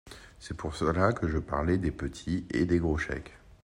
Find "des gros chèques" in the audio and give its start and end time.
2.65-3.37